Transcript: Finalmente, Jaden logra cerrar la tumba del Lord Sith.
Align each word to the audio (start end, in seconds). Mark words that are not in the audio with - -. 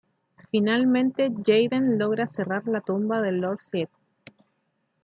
Finalmente, 0.49 1.29
Jaden 1.45 1.99
logra 1.99 2.27
cerrar 2.27 2.67
la 2.67 2.81
tumba 2.81 3.21
del 3.21 3.35
Lord 3.37 3.59
Sith. 3.59 3.91